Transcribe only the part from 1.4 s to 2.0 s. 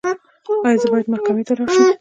ته لاړ شم؟